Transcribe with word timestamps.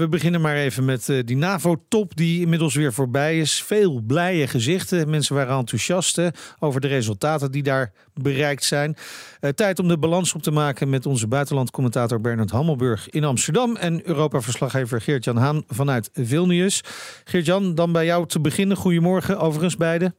We 0.00 0.08
beginnen 0.08 0.40
maar 0.40 0.56
even 0.56 0.84
met 0.84 1.08
uh, 1.08 1.22
die 1.24 1.36
NAVO-top 1.36 2.16
die 2.16 2.40
inmiddels 2.40 2.74
weer 2.74 2.92
voorbij 2.92 3.38
is. 3.38 3.62
Veel 3.62 4.00
blije 4.00 4.46
gezichten. 4.46 5.10
Mensen 5.10 5.34
waren 5.34 5.58
enthousiast 5.58 6.20
over 6.58 6.80
de 6.80 6.86
resultaten 6.86 7.50
die 7.50 7.62
daar 7.62 7.92
bereikt 8.14 8.64
zijn. 8.64 8.96
Uh, 9.40 9.50
tijd 9.50 9.78
om 9.78 9.88
de 9.88 9.98
balans 9.98 10.34
op 10.34 10.42
te 10.42 10.50
maken 10.50 10.90
met 10.90 11.06
onze 11.06 11.26
buitenlandcommentator 11.26 12.20
Bernard 12.20 12.50
Hammelburg 12.50 13.10
in 13.10 13.24
Amsterdam 13.24 13.76
en 13.76 14.08
Europa-verslaggever 14.08 15.00
Geert-Jan 15.00 15.36
Haan 15.36 15.64
vanuit 15.68 16.10
Vilnius. 16.12 16.80
Geert-Jan, 17.24 17.74
dan 17.74 17.92
bij 17.92 18.04
jou 18.04 18.26
te 18.26 18.40
beginnen. 18.40 18.76
Goedemorgen 18.76 19.38
overigens 19.38 19.76
beiden. 19.76 20.14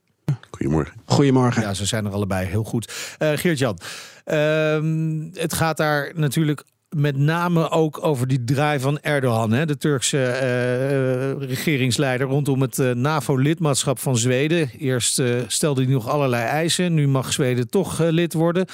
Goedemorgen. 0.52 0.94
Goedemorgen. 1.06 1.62
Ja, 1.62 1.74
ze 1.74 1.86
zijn 1.86 2.06
er 2.06 2.12
allebei 2.12 2.48
heel 2.48 2.64
goed. 2.64 3.16
Uh, 3.20 3.30
Geert-Jan, 3.34 3.78
ehm, 4.24 5.22
het 5.34 5.54
gaat 5.54 5.78
daar 5.78 6.12
natuurlijk 6.14 6.64
met 6.96 7.18
name 7.18 7.70
ook 7.70 8.06
over 8.06 8.28
die 8.28 8.44
draai 8.44 8.80
van 8.80 9.00
Erdogan, 9.00 9.52
hè, 9.52 9.66
de 9.66 9.78
Turkse 9.78 10.18
uh, 10.18 11.48
regeringsleider, 11.48 12.28
rondom 12.28 12.62
het 12.62 12.78
uh, 12.78 12.92
NAVO-lidmaatschap 12.92 14.00
van 14.00 14.18
Zweden. 14.18 14.70
Eerst 14.78 15.20
uh, 15.20 15.42
stelde 15.48 15.84
hij 15.84 15.92
nog 15.92 16.10
allerlei 16.10 16.44
eisen, 16.44 16.94
nu 16.94 17.08
mag 17.08 17.34
Zweden 17.34 17.70
toch 17.70 18.00
lid 18.00 18.34
worden. 18.34 18.66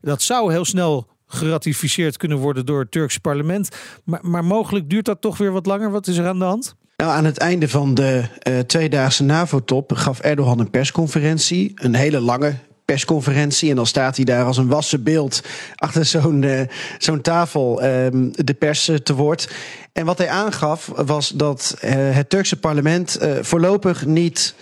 Dat 0.00 0.22
zou 0.22 0.52
heel 0.52 0.64
snel 0.64 1.06
geratificeerd 1.26 2.16
kunnen 2.16 2.38
worden 2.38 2.66
door 2.66 2.80
het 2.80 2.90
Turkse 2.90 3.20
parlement. 3.20 3.68
Maar, 4.04 4.20
maar 4.22 4.44
mogelijk 4.44 4.90
duurt 4.90 5.04
dat 5.04 5.20
toch 5.20 5.38
weer 5.38 5.52
wat 5.52 5.66
langer. 5.66 5.90
Wat 5.90 6.06
is 6.06 6.16
er 6.16 6.26
aan 6.26 6.38
de 6.38 6.44
hand? 6.44 6.74
Nou, 6.96 7.10
aan 7.12 7.24
het 7.24 7.38
einde 7.38 7.68
van 7.68 7.94
de 7.94 8.24
tweedaagse 8.66 9.24
NAVO-top 9.24 9.92
gaf 9.92 10.20
Erdogan 10.20 10.58
een 10.58 10.70
persconferentie. 10.70 11.72
Een 11.74 11.94
hele 11.94 12.20
lange 12.20 12.54
persconferentie. 12.84 13.70
En 13.70 13.76
dan 13.76 13.86
staat 13.86 14.16
hij 14.16 14.24
daar 14.24 14.44
als 14.44 14.56
een 14.56 14.68
wassen 14.68 15.02
beeld 15.02 15.42
achter 15.76 16.04
zo'n 16.04 16.42
uh, 16.42 16.60
zo'n 16.98 17.20
tafel 17.20 17.84
um, 17.84 18.32
de 18.32 18.54
pers 18.54 18.88
uh, 18.88 18.96
te 18.96 19.14
woord. 19.14 19.50
En 19.92 20.04
wat 20.04 20.18
hij 20.18 20.28
aangaf 20.28 20.90
was 20.94 21.28
dat 21.28 21.76
uh, 21.84 21.90
het 21.92 22.30
Turkse 22.30 22.58
parlement 22.58 23.18
voorlopig 23.40 24.06
niet. 24.06 24.54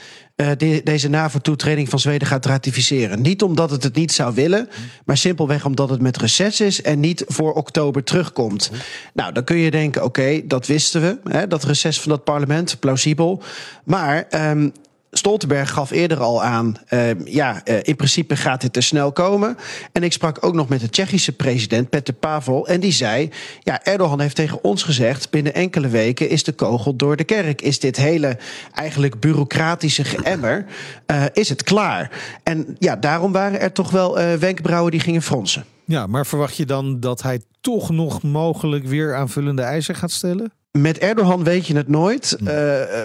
De, 0.57 0.81
deze 0.85 1.09
NAVO-toetreding 1.09 1.89
van 1.89 1.99
Zweden 1.99 2.29
gaat 2.29 2.47
ratificeren. 2.47 3.21
Niet 3.21 3.43
omdat 3.43 3.71
het 3.71 3.83
het 3.83 3.95
niet 3.95 4.13
zou 4.13 4.35
willen, 4.35 4.69
maar 5.05 5.17
simpelweg 5.17 5.65
omdat 5.65 5.91
het 5.91 6.01
met 6.01 6.17
reces 6.17 6.61
is 6.61 6.83
en 6.83 7.01
niet 7.01 7.25
voor 7.27 7.53
oktober 7.53 8.05
terugkomt. 8.05 8.71
Nou, 9.15 9.33
dan 9.33 9.45
kun 9.45 9.57
je 9.57 9.71
denken: 9.71 10.05
oké, 10.05 10.41
dat 10.45 10.67
wisten 10.67 11.01
we, 11.01 11.19
hè, 11.31 11.47
dat 11.47 11.65
reces 11.65 12.01
van 12.01 12.11
dat 12.11 12.25
parlement, 12.25 12.77
plausibel. 12.79 13.43
Maar 13.85 14.27
um, 14.51 14.73
Stoltenberg 15.11 15.71
gaf 15.71 15.91
eerder 15.91 16.21
al 16.21 16.43
aan, 16.43 16.77
uh, 16.91 17.25
ja, 17.25 17.61
uh, 17.65 17.79
in 17.83 17.97
principe 17.97 18.37
gaat 18.37 18.61
dit 18.61 18.73
te 18.73 18.81
snel 18.81 19.13
komen. 19.13 19.57
En 19.93 20.03
ik 20.03 20.13
sprak 20.13 20.45
ook 20.45 20.55
nog 20.55 20.69
met 20.69 20.81
de 20.81 20.91
Tsjechische 20.91 21.33
president 21.33 21.91
Petr 21.91 22.13
Pavel. 22.13 22.67
En 22.67 22.81
die 22.81 22.93
zei, 22.93 23.31
ja, 23.61 23.85
Erdogan 23.85 24.21
heeft 24.21 24.37
tegen 24.37 24.65
ons 24.65 24.83
gezegd... 24.83 25.31
binnen 25.31 25.55
enkele 25.55 25.89
weken 25.89 26.29
is 26.29 26.45
de 26.45 26.53
kogel 26.53 26.97
door 26.97 27.17
de 27.17 27.25
kerk. 27.25 27.63
Is 27.63 27.79
dit 27.79 27.97
hele 27.97 28.39
eigenlijk 28.75 29.21
bureaucratische 29.21 30.05
geëmmer, 30.05 30.67
uh, 31.07 31.25
is 31.33 31.49
het 31.49 31.63
klaar? 31.63 32.11
En 32.43 32.77
ja, 32.79 32.97
daarom 32.97 33.33
waren 33.33 33.61
er 33.61 33.73
toch 33.73 33.91
wel 33.91 34.15
wenkbrauwen 34.39 34.91
die 34.91 35.01
gingen 35.01 35.23
fronsen. 35.23 35.65
Ja, 35.85 36.07
maar 36.07 36.27
verwacht 36.27 36.57
je 36.57 36.67
dan 36.67 37.01
dat 37.01 37.23
hij 37.23 37.41
toch 37.61 37.91
nog 37.91 38.23
mogelijk 38.23 38.87
weer 38.87 39.15
aanvullende 39.17 39.63
eisen 39.63 39.95
gaat 39.95 40.11
stellen? 40.11 40.53
Met 40.79 40.99
Erdogan 40.99 41.45
weet 41.45 41.67
je 41.67 41.77
het 41.77 41.89
nooit. 41.89 42.37
Uh, 42.41 42.49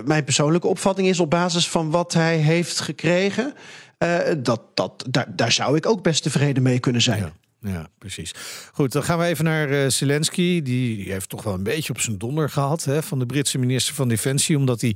mijn 0.05 0.23
persoonlijke 0.23 0.67
opvatting 0.67 1.07
is 1.07 1.19
op 1.19 1.29
basis 1.29 1.69
van 1.69 1.91
wat 1.91 2.13
hij 2.13 2.37
heeft 2.37 2.79
gekregen. 2.79 3.53
Uh, 3.99 4.17
dat, 4.37 4.61
dat, 4.73 5.05
daar, 5.09 5.27
daar 5.35 5.51
zou 5.51 5.77
ik 5.77 5.85
ook 5.85 6.03
best 6.03 6.23
tevreden 6.23 6.63
mee 6.63 6.79
kunnen 6.79 7.01
zijn. 7.01 7.19
Ja. 7.19 7.31
Ja, 7.67 7.87
precies. 7.97 8.33
Goed, 8.73 8.91
dan 8.91 9.03
gaan 9.03 9.19
we 9.19 9.25
even 9.25 9.45
naar 9.45 9.69
uh, 9.69 9.89
Zelensky. 9.89 10.61
Die 10.61 11.11
heeft 11.11 11.29
toch 11.29 11.43
wel 11.43 11.53
een 11.53 11.63
beetje 11.63 11.93
op 11.93 11.99
zijn 11.99 12.17
donder 12.17 12.49
gehad 12.49 12.83
hè, 12.83 13.03
van 13.03 13.19
de 13.19 13.25
Britse 13.25 13.57
minister 13.57 13.95
van 13.95 14.07
Defensie. 14.07 14.57
Omdat 14.57 14.81
hij 14.81 14.95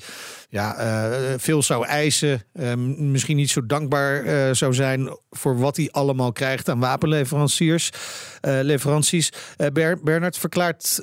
ja, 0.50 0.80
uh, 0.80 1.34
veel 1.38 1.63
zou 1.63 1.85
eisen. 1.85 2.44
Uh, 2.53 2.74
misschien 2.97 3.35
niet 3.35 3.50
zo 3.50 3.66
dankbaar 3.66 4.25
uh, 4.25 4.53
zou 4.53 4.74
zijn 4.74 5.18
voor 5.30 5.57
wat 5.57 5.78
hij 5.78 5.91
allemaal 5.91 6.31
krijgt 6.31 6.69
aan 6.69 6.80
wapenleveranciers. 6.80 7.90
leveranties. 8.41 9.31
Ber 9.74 10.03
Bernard 10.03 10.38
verklaart 10.38 11.01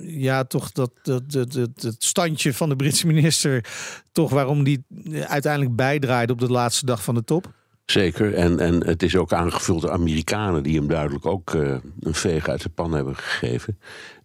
ja, 0.00 0.44
toch 0.44 0.72
dat, 0.72 0.90
dat, 1.02 1.94
standje 1.98 2.54
van 2.54 2.68
de 2.68 2.76
Britse 2.76 3.06
minister. 3.06 3.64
toch 4.12 4.30
waarom 4.30 4.64
die 4.64 4.84
uiteindelijk 5.26 5.76
bijdraaide 5.76 6.32
op 6.32 6.38
de 6.38 6.50
laatste 6.50 6.86
dag 6.86 7.02
van 7.02 7.14
de 7.14 7.24
top. 7.24 7.58
Zeker, 7.90 8.34
en, 8.34 8.58
en 8.58 8.86
het 8.86 9.02
is 9.02 9.16
ook 9.16 9.32
aangevuld 9.32 9.80
door 9.80 9.90
Amerikanen 9.90 10.62
die 10.62 10.78
hem 10.78 10.88
duidelijk 10.88 11.26
ook 11.26 11.54
uh, 11.54 11.76
een 12.00 12.14
veeg 12.14 12.48
uit 12.48 12.62
de 12.62 12.68
pan 12.68 12.92
hebben 12.92 13.16
gegeven. 13.16 13.78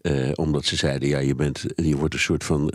Uh, 0.06 0.32
omdat 0.36 0.66
ze 0.66 0.76
zeiden, 0.76 1.10
ja, 1.10 1.20
je, 1.20 1.36
bent, 1.36 1.66
je 1.76 1.98
wordt 1.98 2.14
een 2.14 2.20
soort 2.20 2.44
van 2.44 2.74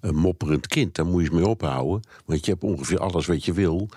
een 0.00 0.14
mopperend 0.14 0.66
kind. 0.66 0.94
Daar 0.94 1.06
moet 1.06 1.24
je 1.24 1.30
mee 1.32 1.46
ophouden. 1.46 2.00
Want 2.24 2.44
je 2.44 2.50
hebt 2.50 2.64
ongeveer 2.64 2.98
alles 2.98 3.26
wat 3.26 3.44
je 3.44 3.52
wil. 3.52 3.88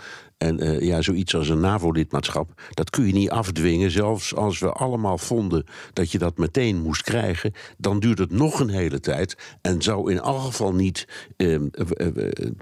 En 0.43 0.63
uh, 0.63 0.79
ja, 0.81 1.01
zoiets 1.01 1.35
als 1.35 1.49
een 1.49 1.59
NAVO-lidmaatschap, 1.59 2.61
dat 2.69 2.89
kun 2.89 3.05
je 3.05 3.13
niet 3.13 3.29
afdwingen. 3.29 3.91
Zelfs 3.91 4.35
als 4.35 4.59
we 4.59 4.71
allemaal 4.71 5.17
vonden 5.17 5.65
dat 5.93 6.11
je 6.11 6.17
dat 6.17 6.37
meteen 6.37 6.81
moest 6.81 7.01
krijgen, 7.01 7.53
dan 7.77 7.99
duurt 7.99 8.19
het 8.19 8.31
nog 8.31 8.59
een 8.59 8.69
hele 8.69 8.99
tijd. 8.99 9.37
En 9.61 9.81
zou 9.81 10.11
in 10.11 10.19
elk 10.19 10.41
geval 10.41 10.73
niet 10.73 11.07
uh, 11.37 11.59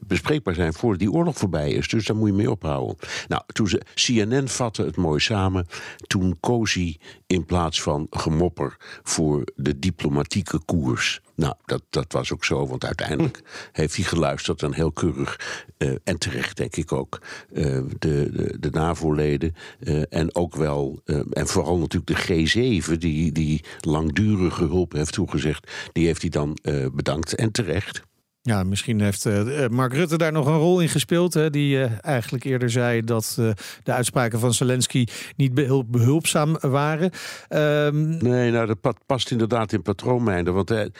bespreekbaar 0.08 0.54
zijn 0.54 0.74
voordat 0.74 1.00
die 1.00 1.12
oorlog 1.12 1.38
voorbij 1.38 1.72
is. 1.72 1.88
Dus 1.88 2.06
daar 2.06 2.16
moet 2.16 2.28
je 2.28 2.34
mee 2.34 2.52
ophouden. 2.52 2.96
Nou, 3.28 3.44
toen 3.46 3.68
ze 3.68 3.82
CNN 3.94 4.48
vatte 4.48 4.86
het 4.86 4.98
mooi 4.98 5.20
samen. 5.20 5.68
Toen 6.08 6.38
hij 6.42 6.98
in 7.32 7.46
plaats 7.46 7.82
van 7.82 8.08
gemopper 8.10 8.78
voor 9.04 9.44
de 9.56 9.80
diplomatieke 9.80 10.60
koers. 10.66 11.22
Nou, 11.36 11.54
dat, 11.66 11.84
dat 11.90 12.12
was 12.12 12.34
ook 12.34 12.46
zo, 12.46 12.68
want 12.68 12.86
uiteindelijk 12.86 13.42
heeft 13.72 13.96
hij 13.96 14.06
geluisterd 14.06 14.64
en 14.64 14.74
heel 14.74 14.92
keurig, 14.92 15.40
uh, 15.78 15.96
en 16.04 16.18
terecht 16.18 16.58
denk 16.58 16.76
ik 16.76 16.92
ook, 16.92 17.22
uh, 17.54 17.64
de, 18.00 18.30
de, 18.32 18.58
de 18.60 18.70
NAVO-leden 18.70 19.56
uh, 19.80 20.04
en 20.10 20.36
ook 20.36 20.56
wel, 20.56 21.02
en 21.32 21.48
vooral 21.48 21.78
natuurlijk 21.78 22.28
de 22.28 22.82
G7, 22.84 22.98
die, 22.98 23.32
die 23.32 23.64
langdurige 23.80 24.64
hulp 24.64 24.92
heeft 24.92 25.14
toegezegd, 25.14 25.72
die 25.92 26.06
heeft 26.06 26.22
hij 26.22 26.30
dan 26.30 26.58
bedankt 26.94 27.36
en 27.36 27.52
terecht. 27.52 28.02
Ja, 28.44 28.64
misschien 28.64 29.02
heeft 29.02 29.26
uh, 29.26 29.68
Mark 29.68 29.94
Rutte 29.94 30.18
daar 30.18 30.32
nog 30.32 30.46
een 30.46 30.58
rol 30.58 30.80
in 30.80 30.90
gespeeld. 30.90 31.34
Hè, 31.34 31.50
die 31.50 31.78
uh, 31.78 31.92
eigenlijk 32.02 32.44
eerder 32.44 32.70
zei 32.70 33.02
dat 33.02 33.36
uh, 33.40 33.52
de 33.84 33.92
uitspraken 33.92 34.40
van 34.40 34.54
Zelensky 34.54 35.08
niet 35.36 35.54
behulp, 35.54 35.86
behulpzaam 35.92 36.58
waren. 36.60 37.12
Um... 37.50 38.18
Nee, 38.18 38.52
nou, 38.52 38.76
dat 38.82 38.98
past 39.06 39.32
inderdaad 39.32 39.74
in 39.74 39.82
patroonmijnen. 39.82 40.54
Want 40.54 40.70
er 40.70 40.92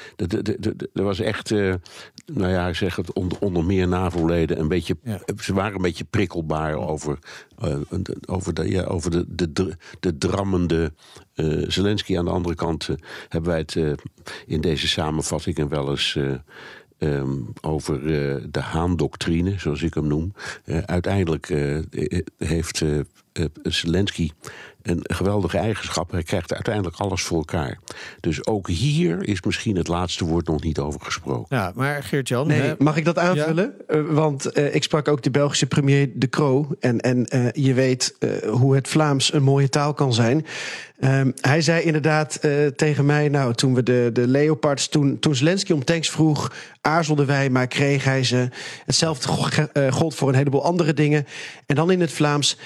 was 0.94 1.20
echt, 1.20 1.50
nou 1.50 1.82
ja, 2.50 2.68
ik 2.68 2.76
zeg 2.76 2.96
het, 2.96 3.14
onder, 3.14 3.38
onder 3.40 3.64
meer 3.64 3.88
NAVO-leden 3.88 4.60
een 4.60 4.68
beetje. 4.68 4.98
Ja. 5.04 5.20
Ze 5.42 5.54
waren 5.54 5.76
een 5.76 5.82
beetje 5.82 6.06
prikkelbaar 6.10 6.76
over, 6.76 7.20
over, 8.26 8.54
de, 8.54 8.70
ja, 8.70 8.84
over 8.84 9.12
de, 9.12 9.26
de, 9.28 9.52
de, 9.52 9.78
de 10.00 10.18
drammende 10.18 10.94
Zelensky. 11.68 12.18
Aan 12.18 12.26
de 12.26 12.32
andere 12.32 12.56
kant 12.56 12.90
hebben 13.30 13.50
wij 13.50 13.60
het 13.60 13.98
in 14.46 14.62
deze 14.62 14.88
samenvattingen 14.88 15.70
wel 15.70 15.90
eens. 15.90 16.18
Um, 17.04 17.54
over 17.62 18.02
uh, 18.02 18.44
de 18.50 18.60
Haan-doctrine, 18.60 19.60
zoals 19.60 19.82
ik 19.82 19.94
hem 19.94 20.08
noem. 20.08 20.34
Uh, 20.66 20.78
uiteindelijk 20.78 21.54
uh, 23.34 23.46
heeft 23.64 23.76
Zelensky 23.76 24.32
een 24.82 25.00
geweldige 25.04 25.58
eigenschap. 25.58 26.12
Hij 26.12 26.24
krijgt 26.24 26.54
uiteindelijk 26.54 26.96
alles 26.96 27.24
voor 27.24 27.38
elkaar. 27.38 27.80
Dus 28.20 28.46
ook 28.46 28.68
hier 28.68 29.28
is 29.28 29.42
misschien 29.42 29.76
het 29.76 29.88
laatste 29.88 30.26
woord 30.26 30.48
nog 30.48 30.64
niet 30.64 30.80
over 30.80 31.02
gesproken. 31.02 31.58
Ja, 31.58 31.72
maar 31.76 32.04
Geert-Jan... 32.04 32.48
Nee, 32.48 32.74
mag 32.78 32.98
ik 32.98 33.06
dat 33.06 33.18
aanvullen? 33.18 33.74
Ja? 33.88 33.96
Uh, 33.96 34.10
want 34.10 34.58
uh, 34.58 34.76
ik 34.76 34.84
sprak 34.84 35.08
ook 35.08 35.24
de 35.24 35.32
Belgische 35.32 35.66
premier 35.66 36.10
De 36.14 36.30
Croo. 36.30 36.76
En, 36.80 37.00
en 37.00 37.28
uh, 37.36 37.52
je 37.52 37.74
weet 37.74 38.18
hoe 38.50 38.76
het 38.76 38.88
Vlaams 38.88 39.34
een 39.34 39.44
mooie 39.44 39.70
taal 39.70 39.94
kan 39.94 40.14
zijn. 40.14 40.46
Um, 41.00 41.34
hij 41.42 41.62
zei 41.62 41.84
inderdaad 41.84 42.40
tegen 42.76 43.06
mij... 43.06 43.30
nou, 43.30 43.54
toen 43.54 43.74
we 43.74 43.84
de, 43.84 44.10
de 44.14 44.28
Leopards... 44.28 44.88
Toen, 44.88 45.20
toen 45.20 45.36
Zelensky 45.36 45.72
om 45.72 45.84
tanks 45.84 46.10
vroeg... 46.10 46.54
aarzelden 46.82 47.26
wij, 47.26 47.50
maar 47.50 47.68
kreeg 47.68 48.04
hij 48.04 48.24
ze. 48.24 48.50
Hetzelfde 48.86 49.28
gold 49.90 50.16
voor 50.16 50.30
een 50.30 50.36
heleboel 50.36 50.64
andere 50.64 50.94
dingen. 50.94 51.28
En 51.66 51.76
dan 51.76 51.92
in 51.92 52.02
het 52.02 52.12
Vlaams... 52.12 52.58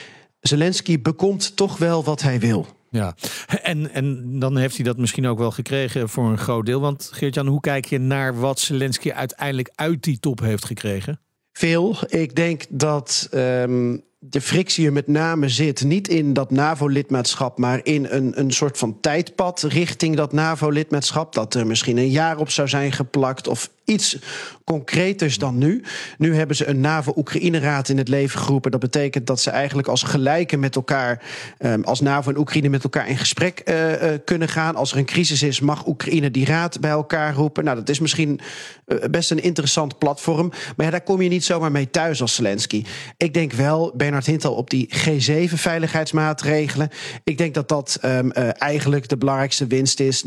Zelensky 0.47 1.01
bekomt 1.01 1.55
toch 1.55 1.77
wel 1.77 2.03
wat 2.03 2.21
hij 2.21 2.39
wil. 2.39 2.67
Ja, 2.89 3.15
en, 3.61 3.91
en 3.91 4.39
dan 4.39 4.57
heeft 4.57 4.75
hij 4.75 4.85
dat 4.85 4.97
misschien 4.97 5.27
ook 5.27 5.37
wel 5.37 5.51
gekregen 5.51 6.09
voor 6.09 6.29
een 6.29 6.37
groot 6.37 6.65
deel. 6.65 6.81
Want 6.81 7.09
Geert-Jan, 7.11 7.47
hoe 7.47 7.59
kijk 7.59 7.85
je 7.85 7.99
naar 7.99 8.39
wat 8.39 8.59
Zelensky 8.59 9.11
uiteindelijk 9.11 9.71
uit 9.75 10.03
die 10.03 10.19
top 10.19 10.39
heeft 10.39 10.65
gekregen? 10.65 11.19
Veel. 11.53 11.97
Ik 12.07 12.35
denk 12.35 12.63
dat 12.69 13.29
um, 13.33 14.03
de 14.19 14.41
frictie 14.41 14.85
er 14.85 14.93
met 14.93 15.07
name 15.07 15.49
zit, 15.49 15.83
niet 15.83 16.07
in 16.07 16.33
dat 16.33 16.51
NAVO-lidmaatschap, 16.51 17.57
maar 17.57 17.79
in 17.83 18.05
een, 18.09 18.39
een 18.39 18.51
soort 18.51 18.77
van 18.77 18.99
tijdpad 18.99 19.61
richting 19.61 20.15
dat 20.15 20.33
NAVO-lidmaatschap. 20.33 21.33
Dat 21.33 21.53
er 21.53 21.67
misschien 21.67 21.97
een 21.97 22.09
jaar 22.09 22.37
op 22.37 22.49
zou 22.49 22.67
zijn 22.67 22.91
geplakt 22.91 23.47
of 23.47 23.69
iets 23.85 24.17
concreters 24.63 25.37
dan 25.37 25.57
nu. 25.57 25.83
Nu 26.17 26.35
hebben 26.35 26.55
ze 26.55 26.67
een 26.67 26.79
NAVO-Oekraïne-raad 26.79 27.89
in 27.89 27.97
het 27.97 28.07
leven 28.07 28.39
geroepen. 28.39 28.71
Dat 28.71 28.79
betekent 28.79 29.27
dat 29.27 29.41
ze 29.41 29.49
eigenlijk 29.49 29.87
als 29.87 30.03
gelijken 30.03 30.59
met 30.59 30.75
elkaar, 30.75 31.23
ehm, 31.57 31.81
als 31.81 31.99
NAVO 31.99 32.29
en 32.29 32.37
Oekraïne 32.37 32.69
met 32.69 32.83
elkaar 32.83 33.09
in 33.09 33.17
gesprek 33.17 33.61
uh, 33.65 33.91
uh, 33.91 33.97
kunnen 34.25 34.49
gaan. 34.49 34.75
Als 34.75 34.91
er 34.91 34.97
een 34.97 35.05
crisis 35.05 35.43
is, 35.43 35.59
mag 35.59 35.87
Oekraïne 35.87 36.31
die 36.31 36.45
raad 36.45 36.79
bij 36.79 36.91
elkaar 36.91 37.33
roepen. 37.33 37.63
Nou, 37.63 37.77
dat 37.77 37.89
is 37.89 37.99
misschien 37.99 38.39
uh, 38.87 38.97
best 39.11 39.31
een 39.31 39.43
interessant 39.43 39.97
platform. 39.97 40.49
Maar 40.75 40.85
ja, 40.85 40.91
daar 40.91 41.01
kom 41.01 41.21
je 41.21 41.29
niet 41.29 41.45
zomaar 41.45 41.71
mee 41.71 41.89
thuis 41.89 42.21
als 42.21 42.35
Zelensky. 42.35 42.83
Ik 43.17 43.33
denk 43.33 43.53
wel, 43.53 43.93
Bernard 43.95 44.25
Hintel, 44.25 44.53
op 44.53 44.69
die 44.69 44.89
G7-veiligheidsmaatregelen. 44.89 46.89
Ik 47.23 47.37
denk 47.37 47.53
dat 47.53 47.67
dat 47.67 47.99
um, 48.05 48.31
eigenlijk 48.31 49.09
de 49.09 49.17
belangrijkste 49.17 49.67
winst 49.67 49.99
is. 49.99 50.23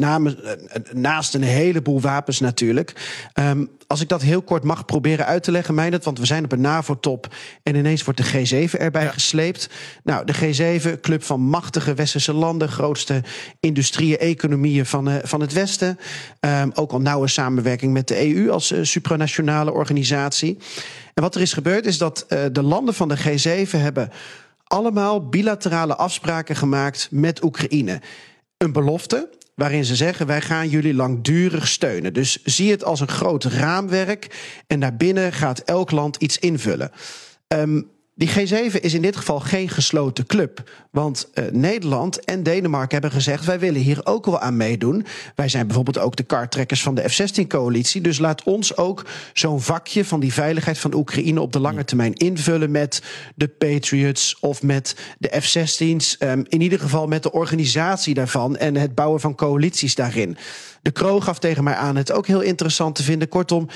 Naast 0.93 1.35
een 1.35 1.43
heleboel 1.43 2.01
wapens 2.01 2.41
natuurlijk. 2.41 2.93
Um, 3.35 3.48
als 3.87 4.01
ik 4.01 4.09
dat 4.09 4.23
heel 4.23 4.43
kort 4.43 4.65
mag 4.65 4.85
proberen 4.85 5.27
uit 5.27 5.43
te 5.43 5.51
leggen, 5.51 5.75
Meijnerd, 5.75 6.05
want 6.05 6.19
we 6.19 6.27
zijn 6.27 6.45
op 6.45 6.53
een 6.53 6.61
NAVO-top 6.61 7.35
en 7.63 7.75
ineens 7.75 8.05
wordt 8.05 8.33
de 8.33 8.69
G7 8.69 8.71
erbij 8.71 9.03
ja. 9.03 9.11
gesleept. 9.11 9.69
Nou, 10.05 10.25
de 10.25 10.35
G7, 10.35 11.01
club 11.01 11.23
van 11.23 11.41
machtige 11.41 11.95
westerse 11.95 12.33
landen, 12.33 12.69
grootste 12.69 13.23
industrieën, 13.61 14.19
economieën 14.19 14.87
van, 14.87 15.09
uh, 15.09 15.15
van 15.23 15.41
het 15.41 15.53
Westen. 15.53 15.99
Um, 16.41 16.71
ook 16.75 16.93
al 16.93 17.01
nauwe 17.01 17.29
samenwerking 17.29 17.93
met 17.93 18.09
de 18.09 18.35
EU 18.35 18.51
als 18.51 18.73
uh, 18.73 18.79
supranationale 18.83 19.73
organisatie. 19.73 20.59
En 21.15 21.23
wat 21.23 21.35
er 21.35 21.41
is 21.41 21.53
gebeurd 21.53 21.87
is 21.87 21.99
dat 21.99 22.27
uh, 22.29 22.39
de 22.53 22.63
landen 22.63 22.95
van 22.95 23.09
de 23.09 23.19
G7 23.19 23.71
hebben 23.71 24.11
allemaal 24.65 25.29
bilaterale 25.29 25.97
afspraken 25.97 26.57
gemaakt 26.57 27.09
met 27.11 27.45
Oekraïne. 27.45 28.01
Een 28.57 28.73
belofte 28.73 29.29
waarin 29.59 29.85
ze 29.85 29.97
zeggen: 29.97 30.27
wij 30.27 30.41
gaan 30.41 30.69
jullie 30.69 30.95
langdurig 30.95 31.69
steunen. 31.69 32.13
Dus 32.13 32.43
zie 32.45 32.71
het 32.71 32.85
als 32.85 33.01
een 33.01 33.09
groot 33.09 33.45
raamwerk 33.45 34.37
en 34.67 34.81
daarbinnen 34.81 35.33
gaat 35.33 35.59
elk 35.59 35.91
land 35.91 36.17
iets 36.17 36.39
invullen. 36.39 36.91
Um, 37.49 37.91
die 38.19 38.29
G7 38.29 38.81
is 38.81 38.95
in 38.95 39.03
dit 39.03 39.17
geval 39.17 39.41
geen 39.41 39.69
gesloten 39.69 40.27
club. 40.27 40.71
Want 40.91 41.29
uh, 41.35 41.45
Nederland 41.51 42.25
en 42.25 42.43
Denemarken 42.43 42.93
hebben 42.93 43.11
gezegd: 43.11 43.45
wij 43.45 43.59
willen 43.59 43.81
hier 43.81 44.01
ook 44.07 44.27
wel 44.27 44.41
aan 44.41 44.57
meedoen. 44.57 45.07
Wij 45.35 45.49
zijn 45.49 45.67
bijvoorbeeld 45.67 45.99
ook 45.99 46.17
de 46.17 46.23
kartrekkers 46.23 46.83
van 46.83 46.95
de 46.95 47.09
F-16-coalitie. 47.09 48.01
Dus 48.01 48.19
laat 48.19 48.43
ons 48.43 48.77
ook 48.77 49.05
zo'n 49.33 49.61
vakje 49.61 50.05
van 50.05 50.21
die 50.21 50.33
veiligheid 50.33 50.79
van 50.79 50.95
Oekraïne 50.95 51.41
op 51.41 51.53
de 51.53 51.61
lange 51.61 51.85
termijn 51.85 52.15
invullen 52.15 52.71
met 52.71 53.03
de 53.35 53.49
Patriots 53.49 54.37
of 54.41 54.63
met 54.63 54.97
de 55.19 55.41
F-16's. 55.41 56.17
Um, 56.19 56.45
in 56.49 56.61
ieder 56.61 56.81
geval 56.81 57.07
met 57.07 57.23
de 57.23 57.33
organisatie 57.33 58.15
daarvan 58.15 58.57
en 58.57 58.77
het 58.77 58.95
bouwen 58.95 59.21
van 59.21 59.35
coalities 59.35 59.95
daarin. 59.95 60.37
De 60.83 60.91
Kroo 60.91 61.21
gaf 61.21 61.39
tegen 61.39 61.65
mij 61.65 61.75
aan 61.75 61.97
het 61.97 62.13
ook 62.13 62.27
heel 62.27 62.41
interessant 62.41 62.95
te 62.95 63.03
vinden. 63.03 63.29
Kortom, 63.29 63.69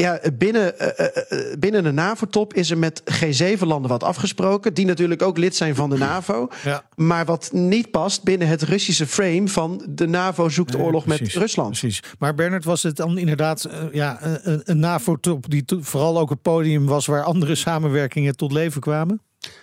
ja, 0.00 0.20
binnen, 0.38 0.74
uh, 0.80 1.38
binnen 1.58 1.84
de 1.84 1.92
NAVO-top 1.92 2.54
is 2.54 2.70
er 2.70 2.78
met 2.78 3.02
G7-landen 3.02 3.90
wat 3.90 4.02
afgesproken. 4.02 4.74
Die 4.74 4.86
natuurlijk 4.86 5.22
ook 5.22 5.38
lid 5.38 5.56
zijn 5.56 5.74
van 5.74 5.90
de 5.90 5.98
NAVO. 5.98 6.48
Ja. 6.64 6.84
Maar 6.96 7.24
wat 7.24 7.50
niet 7.52 7.90
past 7.90 8.22
binnen 8.22 8.48
het 8.48 8.62
Russische 8.62 9.06
frame 9.06 9.48
van 9.48 9.82
de 9.88 10.06
NAVO 10.06 10.48
zoekt 10.48 10.76
oorlog 10.76 11.06
met 11.06 11.20
Rusland. 11.20 11.68
Precies. 11.78 12.02
Maar 12.18 12.34
Bernard, 12.34 12.64
was 12.64 12.82
het 12.82 12.96
dan 12.96 13.18
inderdaad 13.18 13.68
uh, 13.70 13.92
ja, 13.92 14.18
een, 14.22 14.60
een 14.64 14.78
NAVO-top 14.78 15.50
die 15.50 15.64
vooral 15.80 16.18
ook 16.18 16.30
het 16.30 16.42
podium 16.42 16.86
was 16.86 17.06
waar 17.06 17.22
andere 17.22 17.54
samenwerkingen 17.54 18.36
tot 18.36 18.52
leven 18.52 18.80
kwamen? 18.80 19.22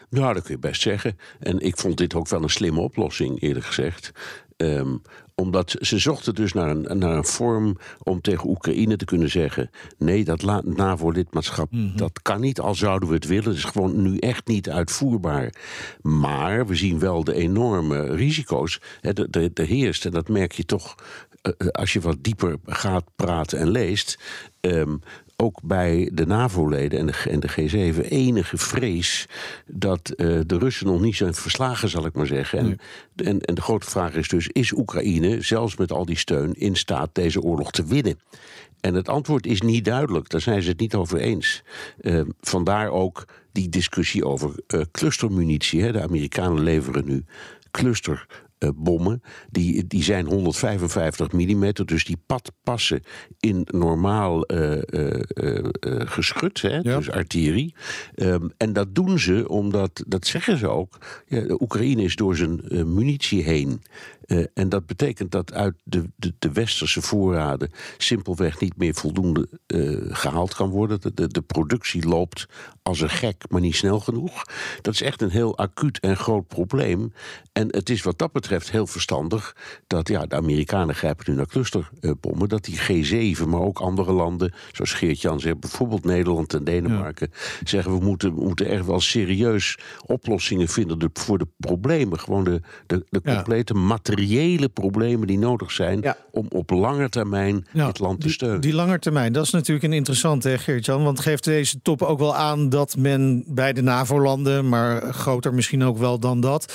Nou, 0.10 0.34
dat 0.34 0.44
kun 0.44 0.54
je 0.54 0.60
best 0.60 0.82
zeggen. 0.82 1.18
En 1.40 1.60
ik 1.60 1.78
vond 1.78 1.98
dit 1.98 2.16
ook 2.16 2.28
wel 2.28 2.44
een 2.44 2.50
slimme 2.50 2.80
oplossing, 2.80 3.42
eerlijk 3.42 3.66
gezegd. 3.66 4.12
Um, 4.58 5.02
omdat 5.36 5.76
ze 5.80 6.00
zochten 6.00 6.36
dus 6.36 6.54
naar 6.54 6.70
een, 6.70 6.98
naar 6.98 7.18
een 7.18 7.26
vorm 7.26 7.78
om 8.04 8.22
tegen 8.22 8.50
Oekraïne 8.50 8.96
te 8.96 9.06
kunnen 9.06 9.30
zeggen: 9.30 9.70
nee, 9.98 10.24
dat 10.24 10.42
NAVO-lidmaatschap 10.66 11.72
mm 11.72 11.80
-hmm. 11.80 11.98
dat 11.98 12.22
kan 12.22 12.42
niet, 12.42 12.60
al 12.60 12.76
zouden 12.76 13.10
we 13.10 13.16
het 13.16 13.26
willen. 13.26 13.48
Het 13.50 13.58
is 13.58 13.64
gewoon 13.64 14.02
nu 14.02 14.18
echt 14.18 14.48
niet 14.48 14.70
uitvoerbaar. 14.70 15.54
Maar 16.02 16.68
we 16.68 16.76
zien 16.76 17.00
wel 17.00 17.24
de 17.24 17.34
enorme 17.34 18.16
risico's. 18.16 18.82
Er 19.02 19.66
heerst, 19.66 20.06
en 20.06 20.12
dat 20.12 20.30
merk 20.30 20.52
je 20.52 20.66
toch 20.66 20.96
uh, 21.46 21.68
als 21.70 21.94
je 21.94 22.00
wat 22.00 22.18
dieper 22.22 22.58
gaat 22.66 23.06
praten 23.16 23.60
en 23.60 23.70
leest. 23.70 24.20
Um, 24.62 25.02
ook 25.36 25.60
bij 25.64 26.10
de 26.14 26.26
NAVO-leden 26.26 27.00
en 27.00 27.06
de, 27.06 27.30
en 27.30 27.40
de 27.40 27.50
G7 27.50 28.10
enige 28.10 28.58
vrees 28.58 29.28
dat 29.66 30.14
uh, 30.18 30.40
de 30.46 30.58
Russen 30.58 30.88
nog 30.88 31.02
niet 31.02 31.16
zijn 31.16 31.34
verslagen, 31.34 31.90
zal 31.90 32.06
ik 32.06 32.14
maar 32.14 32.28
zeggen. 32.28 32.60
En, 32.60 32.66
nee. 32.66 33.28
en, 33.28 33.42
en 33.42 33.56
de 33.56 33.62
grote 33.62 33.90
vraag 33.90 34.14
is 34.14 34.28
dus: 34.28 34.48
is 34.48 34.72
Oekraïne, 34.72 35.42
zelfs 35.42 35.78
met 35.78 35.92
al 35.92 36.06
die 36.06 36.18
steun, 36.18 36.54
in 36.54 36.76
staat 36.76 37.10
deze 37.14 37.42
oorlog 37.42 37.72
te 37.72 37.86
winnen? 37.86 38.20
En 38.82 38.94
het 38.94 39.10
antwoord 39.10 39.46
is 39.46 39.62
niet 39.62 39.86
duidelijk, 39.86 40.30
daar 40.30 40.42
zijn 40.42 40.62
ze 40.62 40.70
het 40.70 40.80
niet 40.80 40.96
over 40.96 41.20
eens. 41.20 41.64
Uh, 42.02 42.22
vandaar 42.42 42.90
ook 42.90 43.26
die 43.52 43.70
discussie 43.70 44.26
over 44.26 44.52
uh, 44.68 44.82
clustermunitie. 44.92 45.82
Hè. 45.82 45.92
De 45.92 46.02
Amerikanen 46.02 46.64
leveren 46.64 47.06
nu 47.06 47.26
cluster 47.72 48.45
bommen. 48.76 49.22
Die, 49.50 49.88
die 49.88 50.04
zijn 50.04 50.26
155 50.26 51.32
mm, 51.32 51.72
dus 51.86 52.06
die 52.06 52.18
pad 52.26 52.52
passen 52.64 53.02
in 53.40 53.68
normaal 53.72 54.54
uh, 54.54 54.72
uh, 54.72 55.66
geschut, 56.06 56.62
hè, 56.62 56.76
ja. 56.76 56.98
dus 56.98 57.10
artillerie. 57.10 57.76
Um, 58.16 58.52
en 58.58 58.74
dat 58.74 58.96
doen 58.96 59.20
ze 59.20 59.50
omdat, 59.50 60.04
dat 60.08 60.28
zeggen 60.28 60.58
ze 60.58 60.68
ook, 60.68 60.98
ja, 61.28 61.42
de 61.42 61.62
Oekraïne 61.62 62.04
is 62.04 62.16
door 62.16 62.36
zijn 62.36 62.62
munitie 62.94 63.44
heen. 63.44 63.82
En 64.54 64.70
dat 64.70 64.86
betekent 64.86 65.32
dat 65.32 65.54
uit 65.54 65.76
de, 65.84 66.04
de, 66.16 66.34
de, 66.40 66.52
westerse 66.52 67.02
voorraden 67.02 67.70
simpelweg 67.98 68.60
niet 68.60 68.78
meer 68.78 68.94
voldoende 68.94 69.48
gehaald 70.10 70.56
kan 70.56 70.70
worden. 70.70 71.02
De, 71.02 71.14
de, 71.14 71.28
de, 71.28 71.42
productie 71.42 72.08
loopt 72.08 72.48
als 72.82 73.02
een 73.02 73.10
gek, 73.10 73.44
maar 73.50 73.62
niet 73.62 73.76
snel 73.76 74.00
genoeg. 74.00 74.44
Dat 74.82 74.94
is 74.94 75.02
echt 75.02 75.22
een 75.22 75.30
heel 75.30 75.58
acuut 75.58 76.00
en 76.00 76.18
groot 76.18 76.48
probleem. 76.48 77.14
En 77.52 77.68
het 77.68 77.90
is 77.90 78.02
wat 78.02 78.18
dat 78.18 78.32
betreft 78.32 78.45
heel 78.50 78.88
verstandig 78.88 79.56
dat 79.88 80.08
ja, 80.08 80.26
de 80.26 80.36
Amerikanen 80.36 80.96
grijpen 80.96 81.26
nu 81.28 81.36
naar 81.36 81.48
clusterbommen. 81.48 82.50
Dat 82.50 82.64
die 82.64 83.36
G7, 83.38 83.48
maar 83.48 83.62
ook 83.62 83.80
andere 83.80 84.12
landen, 84.12 84.54
zoals 84.72 84.94
Geert-Jan 84.94 85.40
zegt, 85.40 85.60
bijvoorbeeld 85.60 86.06
Nederland 86.06 86.54
en 86.54 86.64
Denemarken, 86.64 87.30
ja. 87.32 87.40
zeggen 87.64 87.98
we 88.00 88.06
moeten, 88.06 88.36
we 88.36 88.42
moeten 88.42 88.66
echt 88.66 88.86
wel 88.86 89.00
serieus 89.00 89.78
oplossingen 90.06 90.68
vinden 90.68 91.10
voor 91.14 91.38
de 91.38 91.48
problemen. 91.58 92.20
Gewoon 92.20 92.44
de, 92.44 92.62
de, 92.86 93.06
de 93.10 93.22
complete 93.22 93.74
ja. 93.74 93.80
materiële 93.80 94.70
problemen 94.70 95.28
die 95.28 95.40
nodig 95.40 95.72
zijn 95.72 96.02
ja. 96.02 96.18
om 96.32 96.46
op 96.50 96.70
lange 96.70 97.10
termijn 97.10 97.68
het 97.72 98.00
land 98.00 98.22
te 98.22 98.30
steunen. 98.30 98.62
Die, 98.62 98.72
die 98.72 98.80
lange 98.80 99.00
termijn, 99.00 99.34
dat 99.34 99.46
is 99.46 99.52
natuurlijk 99.52 99.86
een 99.86 99.94
interessante, 99.94 100.58
Geert-Jan. 100.58 101.04
Want 101.04 101.20
geeft 101.20 101.44
deze 101.44 101.82
top 101.82 102.02
ook 102.02 102.20
wel 102.20 102.36
aan 102.36 102.70
dat 102.70 102.98
men 102.98 103.44
bij 103.48 103.74
de 103.74 103.82
NAVO-landen, 103.82 104.70
maar 104.70 105.14
groter 105.14 105.54
misschien 105.54 105.84
ook 105.84 105.98
wel 105.98 106.20
dan 106.20 106.40
dat, 106.40 106.74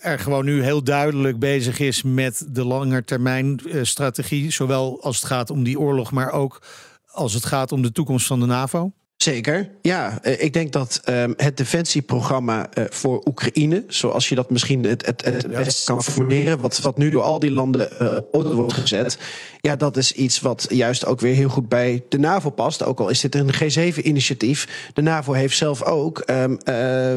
er 0.00 0.18
gewoon 0.18 0.44
nu 0.44 0.62
heel 0.62 0.82
duidelijk 0.82 0.97
bezig 1.38 1.78
is 1.78 2.02
met 2.02 2.46
de 2.48 2.64
langetermijn 2.64 3.60
strategie. 3.82 4.50
Zowel 4.50 5.02
als 5.02 5.16
het 5.16 5.24
gaat 5.24 5.50
om 5.50 5.62
die 5.62 5.78
oorlog, 5.78 6.10
maar 6.10 6.30
ook 6.30 6.62
als 7.06 7.34
het 7.34 7.46
gaat 7.46 7.72
om 7.72 7.82
de 7.82 7.92
toekomst 7.92 8.26
van 8.26 8.40
de 8.40 8.46
NAVO? 8.46 8.92
Zeker, 9.18 9.70
ja. 9.82 10.24
Ik 10.24 10.52
denk 10.52 10.72
dat 10.72 11.00
um, 11.04 11.34
het 11.36 11.56
defensieprogramma 11.56 12.68
uh, 12.74 12.84
voor 12.88 13.22
Oekraïne, 13.24 13.84
zoals 13.88 14.28
je 14.28 14.34
dat 14.34 14.50
misschien 14.50 14.84
het, 14.84 15.06
het, 15.06 15.24
het 15.24 15.48
best 15.48 15.84
kan 15.84 16.02
formuleren, 16.02 16.60
wat, 16.60 16.78
wat 16.78 16.98
nu 16.98 17.10
door 17.10 17.22
al 17.22 17.38
die 17.38 17.50
landen 17.50 17.88
uh, 18.02 18.16
op 18.30 18.52
wordt 18.52 18.72
gezet, 18.72 19.18
ja, 19.60 19.76
dat 19.76 19.96
is 19.96 20.12
iets 20.12 20.40
wat 20.40 20.66
juist 20.70 21.06
ook 21.06 21.20
weer 21.20 21.34
heel 21.34 21.48
goed 21.48 21.68
bij 21.68 22.04
de 22.08 22.18
NAVO 22.18 22.50
past. 22.50 22.84
Ook 22.84 23.00
al 23.00 23.08
is 23.08 23.20
dit 23.20 23.34
een 23.34 23.54
G7-initiatief. 23.54 24.90
De 24.94 25.02
NAVO 25.02 25.32
heeft 25.32 25.56
zelf 25.56 25.82
ook 25.82 26.22
um, 26.26 26.58
uh, 26.64 27.12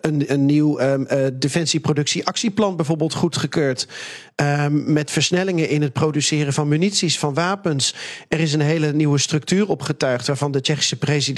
een, 0.00 0.32
een 0.32 0.44
nieuw 0.44 0.80
um, 0.80 1.06
defensieproductie-actieplan 1.34 2.76
bijvoorbeeld 2.76 3.14
goedgekeurd. 3.14 3.88
Met 4.70 5.10
versnellingen 5.10 5.68
in 5.68 5.82
het 5.82 5.92
produceren 5.92 6.52
van 6.52 6.68
munities, 6.68 7.18
van 7.18 7.34
wapens. 7.34 7.94
Er 8.28 8.40
is 8.40 8.52
een 8.52 8.60
hele 8.60 8.92
nieuwe 8.92 9.18
structuur 9.18 9.68
opgetuigd 9.68 10.26
waarvan 10.26 10.52
de 10.52 10.60
Tsjechische 10.60 10.96
president. 10.96 11.37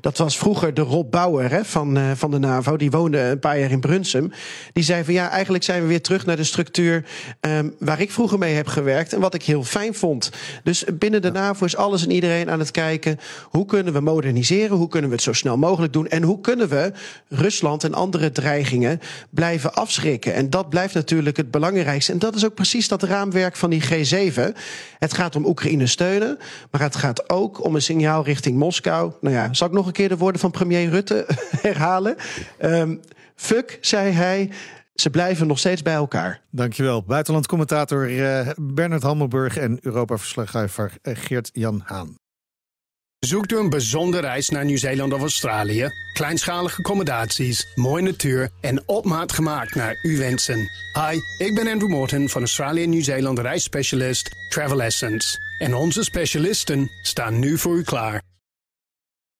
Dat 0.00 0.18
was 0.18 0.38
vroeger 0.38 0.74
de 0.74 0.80
Rob 0.80 1.10
Bauer 1.10 1.50
hè, 1.50 1.64
van, 1.64 1.98
uh, 1.98 2.10
van 2.14 2.30
de 2.30 2.38
NAVO. 2.38 2.76
Die 2.76 2.90
woonde 2.90 3.18
een 3.18 3.38
paar 3.38 3.58
jaar 3.58 3.70
in 3.70 3.80
Brunsum. 3.80 4.32
Die 4.72 4.84
zei 4.84 5.04
van 5.04 5.14
ja, 5.14 5.30
eigenlijk 5.30 5.64
zijn 5.64 5.82
we 5.82 5.88
weer 5.88 6.02
terug 6.02 6.26
naar 6.26 6.36
de 6.36 6.44
structuur 6.44 7.04
um, 7.40 7.74
waar 7.78 8.00
ik 8.00 8.10
vroeger 8.10 8.38
mee 8.38 8.54
heb 8.54 8.66
gewerkt. 8.66 9.12
En 9.12 9.20
wat 9.20 9.34
ik 9.34 9.42
heel 9.42 9.64
fijn 9.64 9.94
vond. 9.94 10.30
Dus 10.62 10.84
binnen 10.98 11.22
de 11.22 11.30
NAVO 11.30 11.64
is 11.64 11.76
alles 11.76 12.04
en 12.04 12.10
iedereen 12.10 12.50
aan 12.50 12.58
het 12.58 12.70
kijken. 12.70 13.18
Hoe 13.42 13.66
kunnen 13.66 13.92
we 13.92 14.00
moderniseren? 14.00 14.76
Hoe 14.76 14.88
kunnen 14.88 15.10
we 15.10 15.16
het 15.16 15.24
zo 15.24 15.32
snel 15.32 15.56
mogelijk 15.56 15.92
doen? 15.92 16.08
En 16.08 16.22
hoe 16.22 16.40
kunnen 16.40 16.68
we 16.68 16.92
Rusland 17.28 17.84
en 17.84 17.94
andere 17.94 18.32
dreigingen 18.32 19.00
blijven 19.30 19.74
afschrikken? 19.74 20.34
En 20.34 20.50
dat 20.50 20.68
blijft 20.68 20.94
natuurlijk 20.94 21.36
het 21.36 21.50
belangrijkste. 21.50 22.12
En 22.12 22.18
dat 22.18 22.34
is 22.34 22.44
ook 22.44 22.54
precies 22.54 22.88
dat 22.88 23.02
raamwerk 23.02 23.56
van 23.56 23.70
die 23.70 23.82
G7. 23.82 24.40
Het 24.98 25.14
gaat 25.14 25.36
om 25.36 25.46
Oekraïne 25.46 25.86
steunen, 25.86 26.38
maar 26.70 26.80
het 26.80 26.96
gaat 26.96 27.30
ook 27.30 27.64
om 27.64 27.74
een 27.74 27.82
signaal 27.82 28.24
richting 28.24 28.56
Moskou. 28.56 29.12
Nou 29.26 29.38
ja, 29.38 29.54
zal 29.54 29.66
ik 29.66 29.72
nog 29.72 29.86
een 29.86 29.92
keer 29.92 30.08
de 30.08 30.16
woorden 30.16 30.40
van 30.40 30.50
premier 30.50 30.88
Rutte 30.88 31.26
herhalen? 31.66 32.16
Um, 32.60 33.00
fuck, 33.34 33.78
zei 33.80 34.12
hij. 34.12 34.50
Ze 34.94 35.10
blijven 35.10 35.46
nog 35.46 35.58
steeds 35.58 35.82
bij 35.82 35.94
elkaar. 35.94 36.40
Dankjewel. 36.50 37.02
Buitenlandcommentator 37.02 38.10
uh, 38.10 38.48
Bernard 38.60 39.02
Hammelburg 39.02 39.56
en 39.56 39.78
Europa-verslaggever 39.80 40.92
Geert-Jan 41.02 41.82
Haan. 41.84 42.14
Zoekt 43.18 43.52
u 43.52 43.58
een 43.58 43.70
bijzondere 43.70 44.22
reis 44.22 44.48
naar 44.48 44.64
Nieuw-Zeeland 44.64 45.12
of 45.12 45.20
Australië? 45.20 45.88
Kleinschalige 46.12 46.78
accommodaties, 46.78 47.72
mooie 47.74 48.02
natuur 48.02 48.50
en 48.60 48.88
op 48.88 49.04
maat 49.04 49.32
gemaakt 49.32 49.74
naar 49.74 49.98
uw 50.02 50.18
wensen. 50.18 50.58
Hi, 50.92 51.44
ik 51.46 51.54
ben 51.54 51.68
Andrew 51.68 51.90
Morton 51.90 52.28
van 52.28 52.40
Australië 52.40 52.86
Nieuw-Zeeland 52.86 53.38
reisspecialist 53.38 54.30
Travel 54.48 54.82
Essence. 54.82 55.38
En 55.58 55.74
onze 55.74 56.04
specialisten 56.04 56.90
staan 57.02 57.38
nu 57.38 57.58
voor 57.58 57.76
u 57.76 57.82
klaar. 57.82 58.25